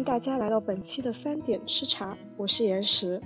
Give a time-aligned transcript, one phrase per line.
[0.00, 3.20] 迎大家来到本期的三点吃茶，我是岩石。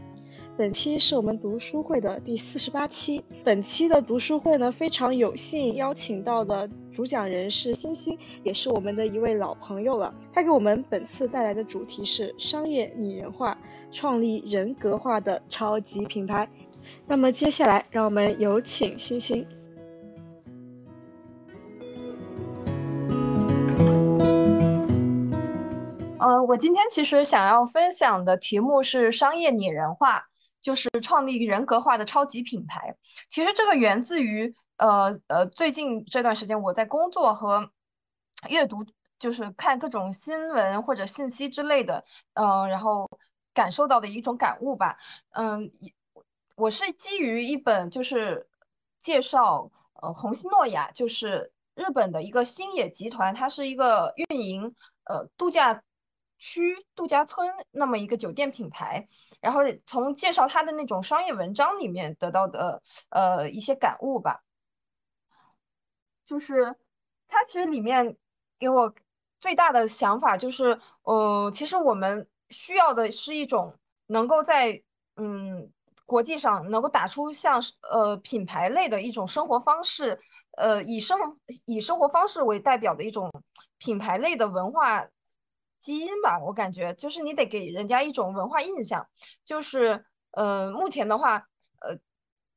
[0.56, 3.24] 本期是我们读书会的第四十八期。
[3.45, 10.12] 本期的读书会呢，非常有幸邀请到的主讲人是星星，也是我们的一位老朋友了。
[10.33, 13.56] 他给我们本次带来的主题是商业拟人化，
[13.92, 16.48] 创立人格化的超级品牌。
[17.06, 19.47] 那么接下来，让我们有请星星。
[26.24, 30.24] 呃，我今天其实想要分享的题目是商业拟人化，
[30.59, 32.97] 就是创立人格化的超级品牌。
[33.28, 37.69] 其实这个源自于呃呃，最近这段时间我在工作和
[38.48, 38.83] 阅读，
[39.19, 42.02] 就是看各种新闻或者信息之类的，
[42.33, 43.06] 嗯，然后
[43.52, 44.97] 感受到的一种感悟吧。
[45.33, 45.70] 嗯，
[46.56, 48.48] 我是基于一本就是
[49.02, 55.83] 介绍呃红星诺亚，就是日本的一个星野集团，它是一个运营呃度假。
[56.47, 59.09] 区度假村那么一个酒店品牌，
[59.41, 64.42] 然后从介绍它的那种商业文章里面得到的呃一些感悟吧，
[66.27, 66.77] 就是
[67.27, 68.14] 它其实里面
[68.59, 68.95] 给我
[69.41, 73.75] 最大的想法就是，呃，其实我们需要的是一种
[74.08, 74.83] 能够在
[75.17, 75.73] 嗯
[76.05, 77.58] 国际上能够打出像
[77.91, 80.20] 呃品牌类的一种生活方式，
[80.58, 81.19] 呃以生
[81.64, 83.33] 以生活方式为代表的一种
[83.79, 85.08] 品牌类的文化。
[85.84, 89.06] 基因吧，我感觉就是你得给人家一种文化印象，
[89.44, 91.36] 就是呃，目前的话，
[91.82, 91.94] 呃，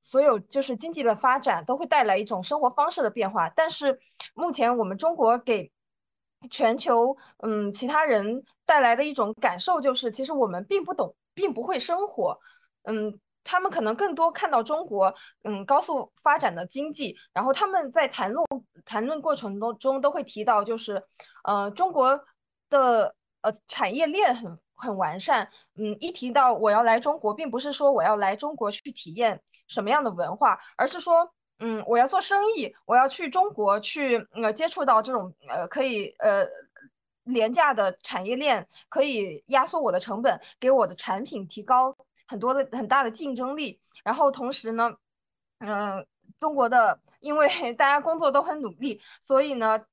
[0.02, 4.00] 所有就是经济的发展都会带来一种生活方式的变化，但是
[4.34, 5.70] 目前我们中国给
[6.50, 12.40] 全球嗯其他人带来的一种感受就是，其实我们并不懂，并不会生活，
[12.84, 18.48] 嗯，他们可能更多看到中国嗯高速发展的经济，然后他们在谈论
[18.86, 21.04] 谈论过程中中都会提到，就是
[21.44, 22.18] 呃中国
[22.70, 23.14] 的。
[23.48, 36.46] 呃，产业链很很完善，嗯，一提到我要来中国，并不是说我要来中国去体验什么样的文化，而是说，嗯，我要做生意，我要去中国去呃接触到这种呃可以呃
[37.24, 41.96] 廉价的产业链，可以压缩我的成本，给我的产品提高
[42.28, 44.92] 很多的很大的竞争力，然后同时呢，
[45.60, 46.06] 嗯，
[46.40, 49.86] 中国的因为 大家工作都很努力，所以呢。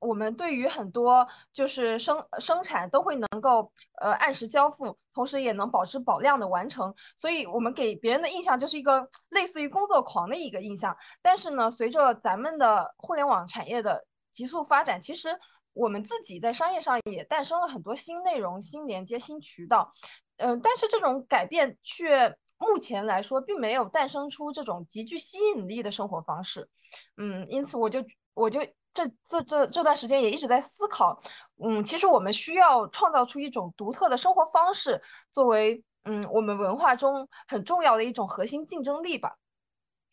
[0.00, 10.96] 我们对于很多就是生生产都会能够呃按时交付，同时也能保持保量的完成，所以我们给别人的印象就是一个类似于工作狂的一个印象。
[11.20, 15.28] 但是呢，随着咱们的互联网产业的急速发展，其实
[15.72, 19.92] 我们自己在商业上也诞生了很多新内容、新连接、新渠道。
[20.36, 26.68] 嗯，但是这种改变却目前来说并没有诞生出这种极具吸引力的生活方式。
[27.16, 28.04] 嗯，因此我就
[28.34, 28.60] 我就。
[28.94, 31.16] 这这这这段时间也一直在思考，
[31.62, 35.00] 嗯，其实我们需要创造出一种独特的生活方式，
[35.32, 39.36] 作为嗯我们文化中很重要的一种核心竞争力吧。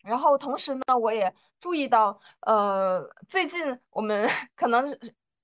[0.04, 4.96] 然后同时呢，我也注意到，呃，最近我们 可能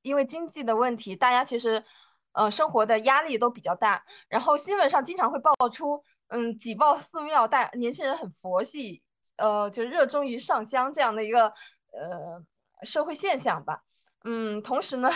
[0.03, 1.85] 因为经济的问题，大家其实
[2.33, 9.03] 呃生活的压力都比较大，然后新闻上经常会爆出，嗯，挤爆寺庙，大年轻人很佛系，
[9.37, 11.47] 呃，就热衷于上香这样的一个
[11.91, 12.45] 呃。
[12.85, 13.83] 社会现象吧，
[14.25, 15.11] 嗯，同时呢，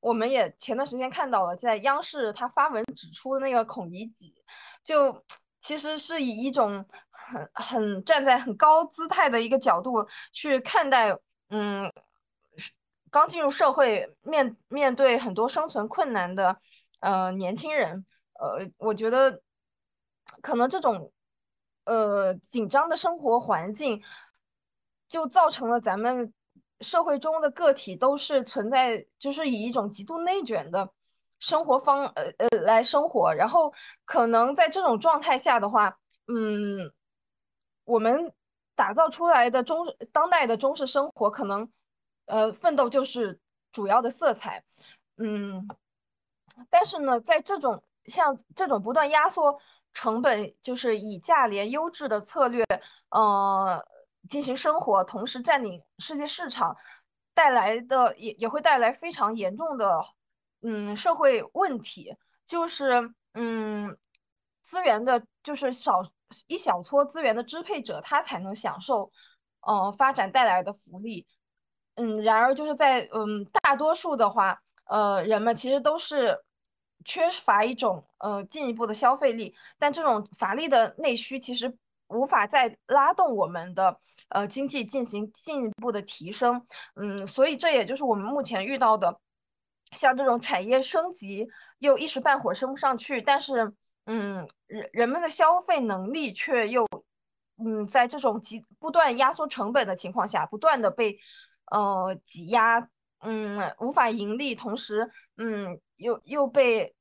[0.00, 4.34] 我们也前段时间看到了，在央视他发文指出那个孔乙己，
[4.82, 5.24] 就
[5.60, 11.16] 其实是以一种很很站在很高姿态的一个角度去看待，
[11.50, 11.92] 嗯，
[13.10, 16.60] 刚进入社会面面对很多生存困难的
[17.00, 19.42] 呃年轻人，呃，我觉得
[20.42, 21.12] 可能这种
[21.84, 24.02] 呃紧张的生活环境
[25.08, 26.32] 就造成了咱们。
[26.80, 30.88] 社会中的个体都是存在，就是以一种极度内卷的
[31.40, 33.34] 生活方，呃呃来生活。
[33.34, 33.72] 然后
[34.04, 35.98] 可能在这种状态下的话，
[36.28, 36.92] 嗯，
[37.84, 38.32] 我们
[38.76, 41.68] 打造出来的中当代的中式生活，可能
[42.26, 43.40] 呃奋斗就是
[43.72, 44.62] 主要的色彩，
[45.16, 45.66] 嗯。
[46.70, 49.60] 但是呢，在这种像这种不断压缩
[49.92, 52.64] 成本，就是以价廉优质的策略，
[53.10, 53.84] 呃。
[54.28, 56.76] 进行生活，同时占领世界市场，
[57.34, 60.04] 带来的也也会带来非常严重的，
[60.62, 62.14] 嗯，社会问题，
[62.44, 63.96] 就是嗯，
[64.62, 66.02] 资源的，就是少
[66.46, 69.10] 一小撮资源的支配者，他才能享受，
[69.60, 71.26] 呃，发展带来的福利，
[71.94, 76.44] 嗯，然而就是在嗯大多数的话，呃，人们其实都是
[77.04, 81.74] 缺乏一种呃进一步的消费力，但这种乏力的内需其实
[82.08, 84.00] 无法再拉动我们的。
[84.28, 86.66] 呃，经济进行进一步的提升，
[86.96, 89.20] 嗯，所以这也就是我们目前遇到的
[89.92, 91.48] 像这种产业升级
[91.78, 93.72] 又一时半会儿升不上去，但是
[94.04, 96.86] 嗯，人人们的消费能力却又
[97.56, 101.18] 嗯，在这种极不断压缩成本的情况下，不断的被
[101.70, 102.88] 呃挤压，
[103.20, 106.94] 嗯，无法盈利，同时嗯，又又被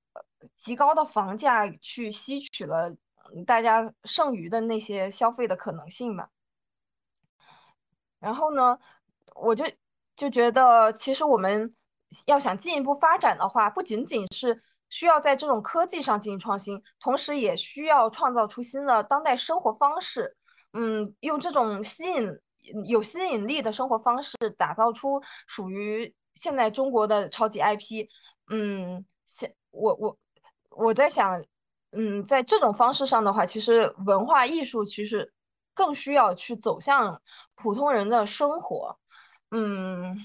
[0.58, 2.96] 极高的房价去吸取了
[3.46, 6.30] 大家剩余的那些消费的可能性嘛。
[8.20, 8.78] 然后呢，
[9.36, 9.66] 我就
[10.16, 11.74] 就觉得，其实我们
[12.26, 20.36] 要想进一步发展的话，不仅仅是需要在这种科技上进行创新，同时也需要创造出新的当代生活方式。
[20.74, 22.32] 嗯，用这种吸引
[22.88, 28.08] 有吸引力的生活方式，打造出属于现在中国的超级 IP。
[28.50, 30.18] 嗯，现我我
[30.70, 31.44] 我在想，
[31.92, 35.34] 嗯，在这种方式上的话，其实文化艺术其实
[35.78, 37.22] 更需要去走向
[37.54, 38.98] 普通人的生活。
[39.52, 40.18] 嗯，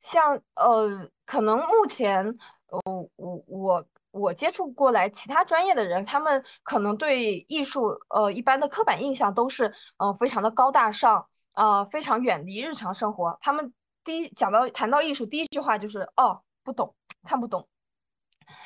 [0.00, 2.24] 像呃，可能目前，
[2.68, 2.80] 呃，
[3.16, 13.36] 我我我接触过来其他专业的人，他们可能对艺术，呃，一般的刻板印象都是，呃，非常的高大上，呃，非常远离日常生活。
[13.40, 13.74] 他们
[14.04, 16.94] 第一讲到谈到艺术，第一句话就是，哦，不懂，
[17.24, 17.68] 看不懂。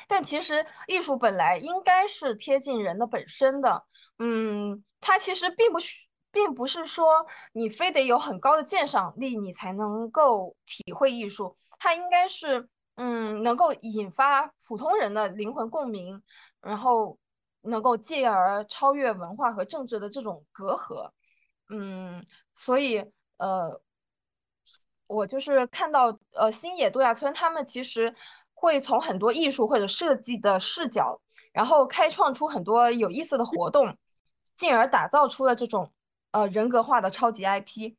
[0.07, 3.85] 但其实艺术本来应该是贴近人的本身的，
[4.19, 6.07] 嗯，它其实并不需。
[6.29, 11.57] 并不是说你非得有很高的鉴赏力，你才能够体会艺术。
[11.79, 16.21] 它应该是，嗯，能够引发普通人的灵魂共鸣，
[16.61, 17.17] 然后
[17.61, 21.09] 能够进而超越文化和政治的这种隔阂。
[21.69, 22.23] 嗯，
[22.53, 23.03] 所以，
[23.37, 23.81] 呃，
[25.07, 28.13] 我就是看到，呃，星野度假村他们其实
[28.53, 31.19] 会从很多艺术或者设计的视角，
[31.51, 33.97] 然后开创出很多有意思的活动，
[34.57, 35.93] 进而打造出了这种。
[36.31, 37.95] 呃，人格化的超级 IP，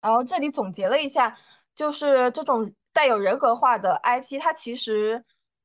[0.00, 1.36] 然后这里总结了一下，
[1.74, 5.22] 就是这种带有人格化的 IP，它其实，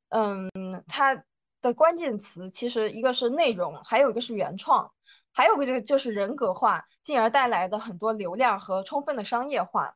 [0.10, 0.50] 嗯，
[0.88, 1.24] 它
[1.62, 4.92] 的关键词其实一个是内容，还有一个是原创，
[5.32, 9.96] 还有个就就是人格化，进而带来的很多流量和充分的商业化。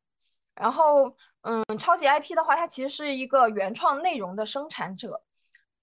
[0.53, 5.23] 然后，嗯，超级 IP 的话，它其实是一个原创内容的生产者，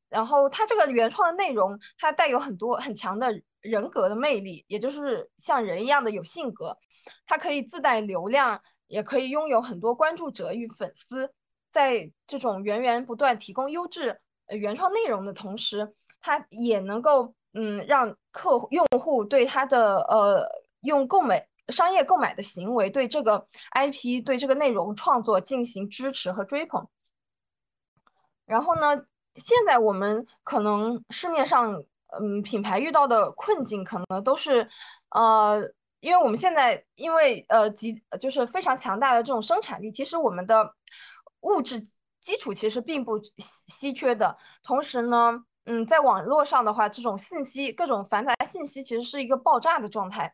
[0.08, 3.40] 然后它这个原创的内容，它带有很多很强的。
[3.64, 6.76] 人格的魅力，也就是像人一样的有性格，
[7.24, 11.32] 它可以自带流量，也可以拥有很多关注者与粉丝。
[11.70, 20.46] 在这种源源不断提供优质原创内容的同时，它也能够嗯让客户用户对它的呃
[20.82, 26.86] 用购买商业购买的行为，对这个 IP 对这个内容创作进行支持和追捧。
[28.44, 29.06] 然后呢，
[29.36, 31.82] 现在我们可能市面上。
[32.20, 34.68] 嗯，品牌遇到的困境可能都是，
[35.10, 35.60] 呃，
[35.98, 40.76] 因为我们现在因为呃极就是非常强大的这种生产力，其实我们的
[41.40, 41.82] 物质
[42.20, 44.38] 基础其实并不稀缺的。
[44.62, 45.32] 同时呢，
[45.64, 50.32] 嗯，在网络上的话，这种信息各种繁杂信息其实是一个爆炸的状态。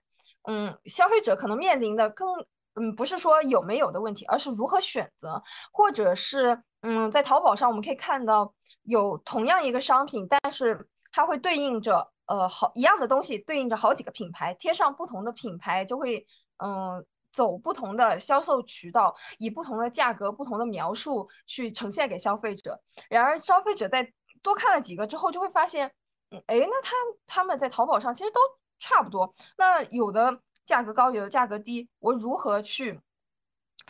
[0.50, 2.28] 嗯，消费者可能面临的更
[2.74, 10.88] 嗯不是说有没有的问题，而是如何选择，或者是嗯在淘宝上我们可以看到有同样一个商品，但是。
[11.12, 16.24] 它会对应着呃好一样的东西，对应着好几个品牌，贴上不同的品牌，就会
[16.58, 22.80] 嗯走不同的销售渠道，以不同的价格、不同的描述去呈现给消费者。
[23.08, 25.92] 然而，消费者在多看了几个之后，就会发现，
[26.30, 26.92] 嗯，哎，那他
[27.26, 28.38] 他们在淘宝上其实都
[28.78, 29.34] 差不多。
[29.56, 33.00] 那有的价格高，有的价格低，我如何去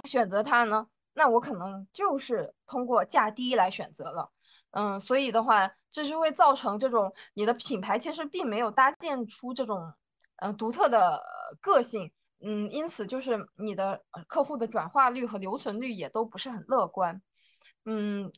[0.04, 0.86] 选择它呢？
[1.20, 4.30] 那我可能就是通过价低来选择了。
[4.70, 9.92] 嗯，所以的话，这是会造成这种你的品牌其实并没有搭建出这种
[10.36, 11.22] 嗯独特的
[11.60, 12.10] 个性，
[12.40, 17.20] 嗯，因此就是你的客户的转化率和留存率也都不是很乐观，
[17.84, 18.32] 嗯，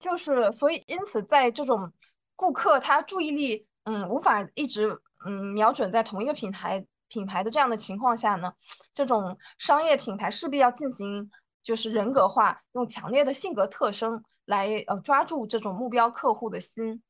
[0.00, 1.92] 就是所以因此在这种
[2.34, 8.54] 顾客他注意力嗯无法一直嗯瞄准在同一个品牌品牌的这样的情况下呢，
[8.94, 11.30] 这种商业品牌势必要进行
[11.62, 14.22] 就是人格化，用强烈的性格特征。
[14.46, 17.00] 来呃抓住这种目标客户的心，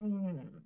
[0.00, 0.64] 嗯，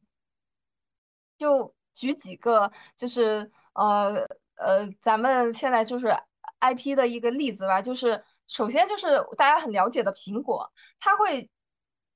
[1.36, 6.16] 就举几个就是呃呃咱们现在就是
[6.60, 11.50] IP 的一个例子吧，就是首先就是大家很了解的苹果，它会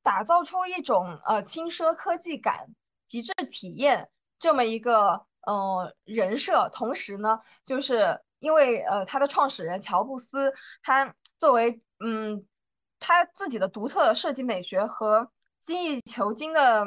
[0.02, 2.68] 打造出一种呃轻奢科技感、
[3.04, 11.14] 极致体验这么一个呃人设，同时呢，就是因为呃它的创始人乔布斯他。
[11.38, 12.42] 作为嗯，
[12.98, 16.82] 他自己的独特设计美学和精益求精的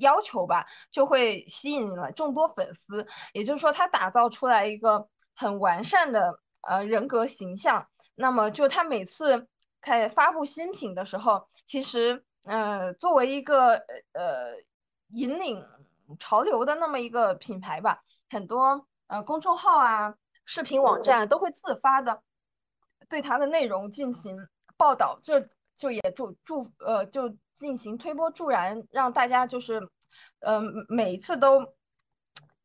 [0.00, 3.06] 要求吧，就会吸引了众多粉丝。
[3.32, 7.88] 也就是说，他打造出来一个很完善的呃人格形象。
[8.16, 9.48] 那么就他每次
[9.80, 13.76] 开发布新品的时候，其实呃作为一个
[14.12, 14.52] 呃
[15.14, 15.64] 引领
[16.18, 20.14] 潮流的那么一个品牌吧，很多呃公众号啊、
[20.46, 22.22] 视频网站都会自发的
[23.10, 24.38] 对它的内容进行
[24.78, 29.86] 报道，这就也助助呃就进行推波助澜，让大家就是
[30.40, 31.74] 呃每一次都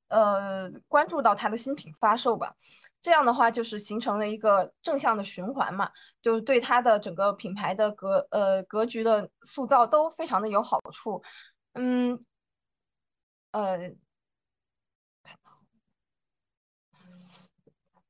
[0.07, 2.55] 呃关注到它的新品发售吧。
[3.01, 5.89] 这样的话，就是形成了一个正向的循环嘛，
[6.21, 11.19] 就是对它的整个品牌的格呃格局的塑造都非常的有好处。
[11.73, 12.19] 嗯，
[13.51, 13.91] 呃，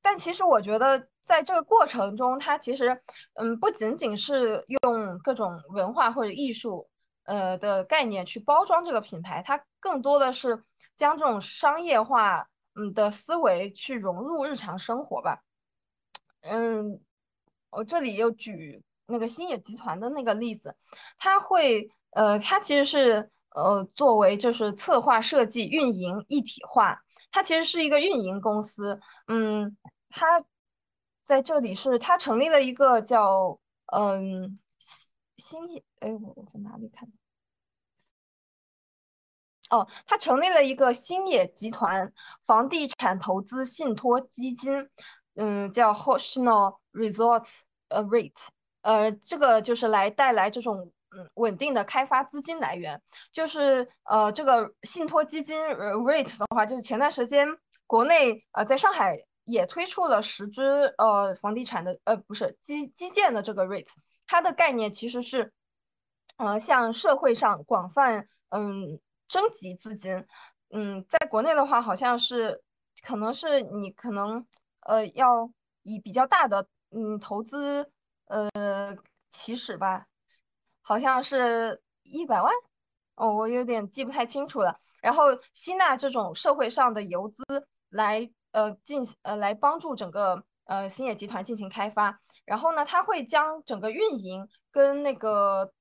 [0.01, 3.01] 但其实我觉得在这个过程中，它其实
[3.36, 6.88] 嗯不仅仅是用各种文化或者艺术
[7.24, 10.63] 呃的概念去包装这个品牌，它更多的是
[10.96, 12.48] 将这种商业化。
[12.74, 15.43] 嗯的思维去融入日常生活吧。
[16.39, 17.01] 嗯，
[17.70, 20.74] 我这里又举那个星野集团的那个例子，
[21.17, 26.98] 它会呃，它其实是呃作为就是策划设计运营一体化，
[27.32, 29.00] 它其实是一个运营公司。
[29.28, 29.78] 嗯，
[30.10, 30.44] 它
[31.26, 34.58] 在这里是它成立了一个叫嗯
[35.38, 37.12] 星野，哎，我我在哪里看？
[39.70, 42.12] 哦，他成立了一个星野集团
[42.44, 44.90] 房地产投资信托基金，
[45.36, 48.34] 嗯，叫 Hoshino Resorts 呃 REIT，
[48.82, 53.01] 呃，这个就是来带来这种嗯稳定的开发资金来源。
[53.32, 57.48] 就是呃，这个信托基金 rate 的话，就是前段时间
[57.88, 60.62] 国内呃在上海也推出了十只
[60.98, 63.91] 呃房地产的呃不是基基建的这个 rate，
[64.27, 65.51] 它的概念其实是
[66.38, 69.00] 呃向社会上广泛嗯。
[69.32, 70.25] 征集资金，
[70.72, 72.62] 嗯，在国内的话，好像是，
[73.01, 74.46] 可能是你可能，
[74.82, 75.50] 呃，要
[75.84, 77.89] 以比较大的，嗯，投资，
[78.25, 78.50] 呃，
[79.30, 80.06] 起始吧，
[80.92, 82.52] 好像是一百万，
[83.16, 84.78] 哦，我有点记不太清楚了。
[85.02, 87.42] 然后吸纳这种社会上的游资
[87.92, 92.20] 来，呃，进，呃，来帮助整个，呃，星野集团进行开发。
[92.44, 95.72] 然后呢，他会将整个运营跟那个。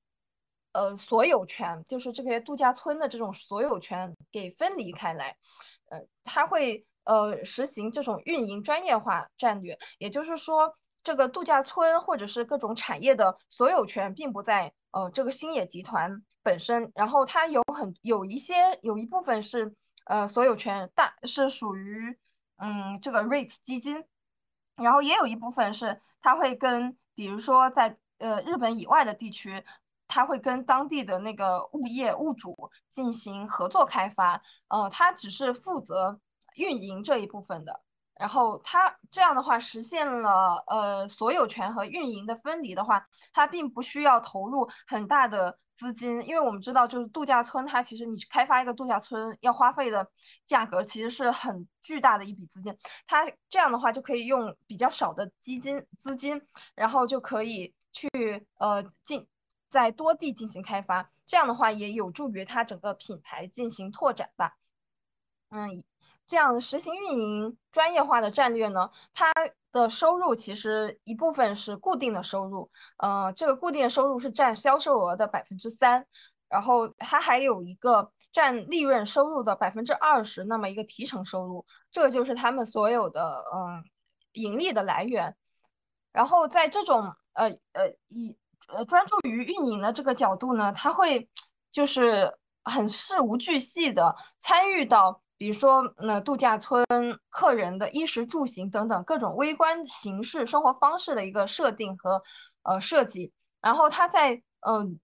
[0.73, 5.37] 呃，所有权就是这些度假村的这种所有权给分离开来，
[5.87, 22.19] 呃，他会呃实行这种运营专业化战略，也就是说，这个度假村或者是各种产业的所有权并不在呃这个星野集团本身，然后它有很有一些有一部分是呃所有权大是属于
[22.57, 24.05] 嗯这个 REIT 基金，
[24.77, 29.65] 然后也有一部分是它会跟比如说在呃日本以外的地区。
[30.13, 36.19] 他会跟当地的那个物业物主进行合作开发，呃，他只是负责
[36.57, 37.81] 运营这一部分的。
[38.21, 50.07] 然后他这样的话实现了呃所有权和运营的分离的话，他并不需要投入很大的资金，因为我们知道就是度假村，它其实你开发一个度假村要花费的
[50.47, 56.41] 价格其实是很巨大的一笔资金，它这样的话就可以用比较少的基金资金，
[56.75, 58.09] 然后就可以去
[58.59, 59.27] 呃进。
[59.71, 64.57] 在多地进行开发，这样的话也有助于它整个品牌进行拓展吧。
[65.51, 65.85] 嗯，
[66.31, 69.33] 这样实行运营专业化的战略呢，它
[69.73, 76.07] 的收入其实一部分是固定的收入，呃，这个固定收入是占销售额的百分之三，
[76.49, 83.83] 然后它还有一个占利润收入的百分之二十，那么一个提成收入，这个就是他们所有的嗯
[84.35, 85.35] 盈利的来源。
[86.13, 88.37] 然后在这种呃呃以
[88.69, 91.29] 呃，专注于运营的这个角度呢，他会
[91.73, 96.85] 就是很事无巨细的参与到，比如说那度假村
[97.31, 102.23] 客人的衣食住行等等各种微观形式生活方式的一个设定和
[102.63, 103.33] 呃设计。
[103.63, 104.35] 然后他在
[104.67, 105.01] 嗯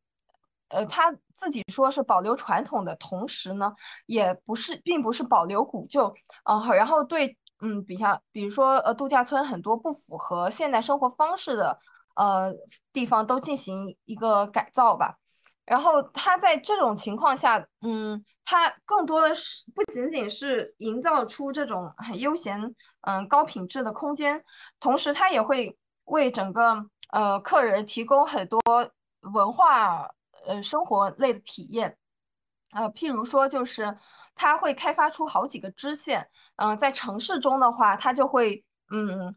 [0.68, 3.74] 呃他自己说是保留传统的同时呢，
[4.04, 6.62] 也不是并不是保留古旧啊。
[6.74, 11.80] 然后对嗯，比较比如说呃度假村很多不符合现代生活方式的。
[12.16, 12.50] 呃，
[12.94, 15.18] 地方都进行一个改造吧，
[15.66, 24.42] 然后它在这种情况下，嗯，它更多的是不仅仅是营造出这种很悠闲、嗯高品质的空间，
[24.80, 28.60] 同时它也会为整个呃客人提供很多
[29.20, 30.08] 文化
[30.46, 31.96] 呃生活类的体验，
[32.72, 33.98] 呃，譬如说就是
[34.36, 39.34] 它会开发出好几个支线，嗯，在城市中的话，它就会嗯。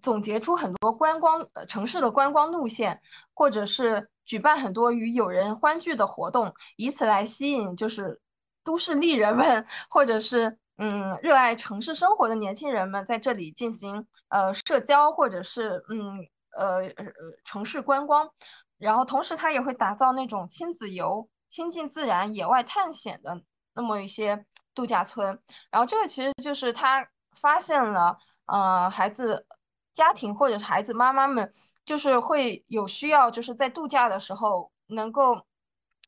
[0.00, 3.00] 总结出很多观光城市的观光路线，
[3.34, 8.20] 或者是举办很多与友人欢聚的活动，以此来吸引就是
[8.64, 17.04] 都市丽人们，或者是嗯热爱城市生活的年轻人们在这里进行呃社交或者是嗯呃呃
[17.44, 18.30] 城市观光，
[18.78, 23.42] 然后同时他也会打造那种亲子游、亲近自然、野外探险的
[23.74, 25.38] 那么一些度假村。
[25.70, 27.06] 然后这个其实就是他
[27.40, 29.46] 发现了呃孩子
[29.94, 31.52] 家庭或者是孩子妈妈们
[31.84, 35.40] 就是会有需要，就是在度假的时候能够。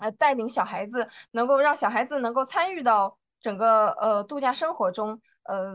[0.00, 5.72] 呃，带领小孩子，能够让小孩子能够参与到整个呃度假生活中，呃，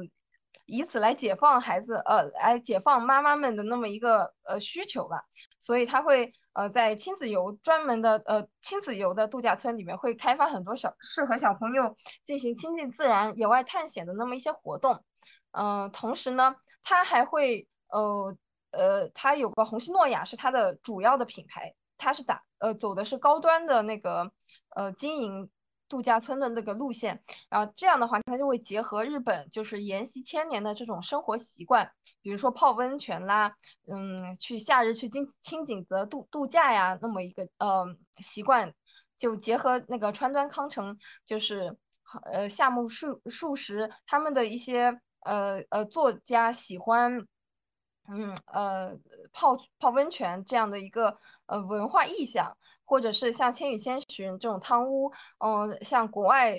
[0.66, 5.24] 以此来解放孩子，呃，来解放妈妈们的那么一个呃需求吧。
[5.62, 15.02] 所以他会呃在亲子游专门的呃亲子游的度假村里面会开发很多小适合小朋友进行亲近自然、野外探险的那么一些活动。
[15.52, 18.38] 嗯，同时呢，他还会呃
[18.72, 21.74] 呃，他有个红星诺亚是他的主要的品牌。
[22.02, 24.32] 它是打呃走的是高端的那个
[24.70, 25.50] 呃经营
[25.90, 31.92] 度假村的那个路线，然后这样的话，它就会结合日本就是沿袭千年的这种生活习惯，
[32.22, 33.54] 比如说泡温泉啦，
[33.92, 37.86] 嗯，去夏日去金清景泽度度假呀，那么一个呃
[38.20, 38.74] 习惯，
[39.18, 41.76] 就结合那个川端康成，就是
[42.32, 47.28] 呃夏目漱漱石他们的一些呃呃作家喜欢。
[48.12, 48.98] 嗯呃，
[49.32, 56.56] 泡泡温泉这样的一个呃文化意象，或者是像《千与千寻》这种汤屋，嗯，像国外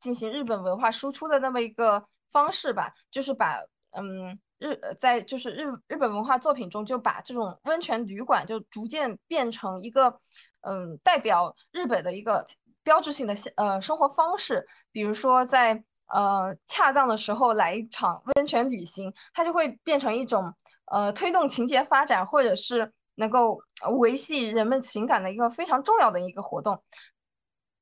[0.00, 3.58] 进行日本文化输出的那么一个方式吧，就是把
[3.92, 10.20] 嗯日在就是日日本文化作品中，就把这种温泉旅馆就逐渐变成一个
[10.60, 12.46] 嗯代表日本的一个
[12.82, 15.82] 标志性的呃生活方式，比如说在。
[16.10, 20.50] 呃，恰当的时候来一场温泉旅行，它就会变成一种
[20.90, 23.60] 呃推动情节发展，或者是能够
[23.98, 26.82] 维系人们情感的一个非常重要的一个活动。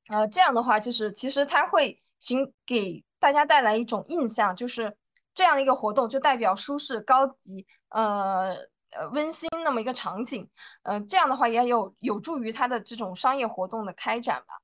[0.09, 4.97] 呃，这样的话，就是其实它会形给大家带来一种印象，就是
[5.35, 8.55] 这样一个活动就代表舒适、高级、呃
[8.93, 10.49] 呃温馨那么一个场景。
[10.83, 14.55] 呃，这样的话也有有助于它的这种商业活动的开展吧。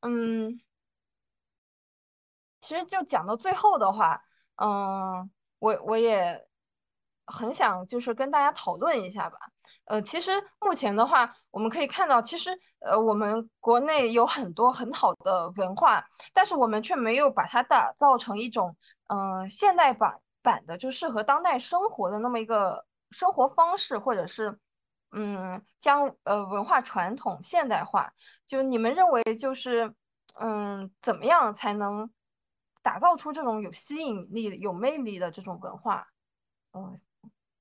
[0.00, 0.60] 嗯。
[2.62, 4.22] 其实就讲到最后的话，
[4.56, 6.46] 嗯，我我也
[7.30, 9.38] 很想就是跟大家讨论一下吧。
[9.84, 18.76] 呃，其实目前的话，我们可以看到，其实呃，我们国内有很多很好的文化，但是我们却没有把它打造成一种
[19.08, 24.58] 嗯现代版版的，就适合当代生活的那么一个生活方式，或者是
[25.12, 28.12] 嗯将呃文化传统现代化。
[28.46, 29.94] 就你们认为就是
[30.34, 32.10] 嗯怎么样才能？
[32.82, 36.08] 打造出这种有吸引力、有魅力的这种文化，
[36.72, 36.96] 嗯，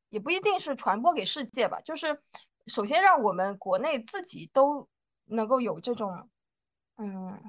[0.09, 1.79] 也不一定是传播给世界吧。
[1.81, 2.21] 就是
[2.67, 4.87] 首先让我们国内自己都
[5.25, 6.29] 能够有这种，
[6.97, 7.41] 嗯，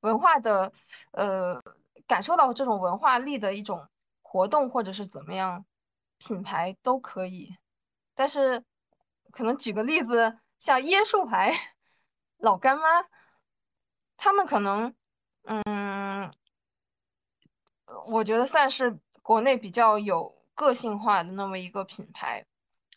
[0.00, 0.72] 文化的，
[1.12, 1.62] 呃，
[2.06, 3.88] 感受到这种文化力的一种
[4.22, 5.64] 活动，或者是怎么样，
[6.18, 7.56] 品牌都可以。
[8.14, 8.64] 但是
[9.30, 11.54] 可能举个例子，像椰树牌、
[12.36, 12.82] 老干妈，
[14.16, 14.94] 他们可能，
[15.44, 16.32] 嗯。
[18.06, 22.44] 我觉得算是国内比较有个性化的那么一个品牌，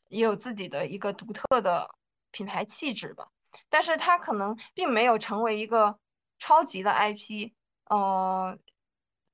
[0.07, 1.87] 也有自己的一个独特的
[2.31, 3.29] 品牌气质吧。
[3.69, 5.99] 但是它可能并没有成为一个
[6.39, 7.51] 超级的 IP，
[7.85, 8.57] 呃，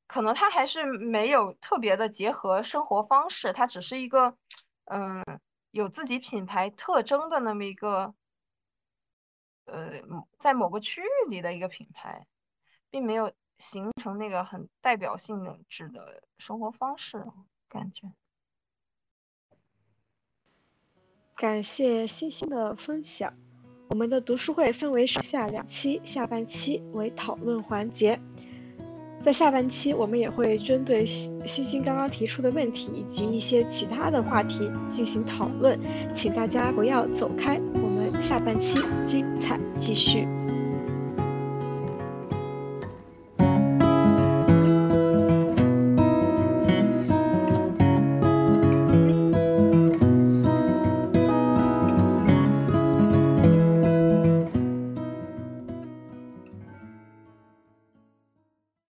[0.08, 4.38] 可能它还是没有特别的结合生活方式，它只是一个
[4.86, 5.24] 嗯
[5.72, 8.14] 有自己品牌特征的那么一个
[9.68, 10.02] 呃
[10.38, 12.28] 在某个区域里的一个品牌，
[12.90, 13.32] 并没有。
[13.60, 17.26] 形成那个很代表性的质的生活方式，
[17.70, 18.12] 感觉。
[21.36, 23.34] 感谢星星的分享。
[23.90, 28.20] 我们的读书会分为上下两期，下半期为讨论环节。
[29.22, 35.80] 在下半期，我们也会针对星星刚刚提出的问题以及一些其他的话题进行讨论，
[36.14, 40.28] 请大家不要走开，我们下半期精彩继续。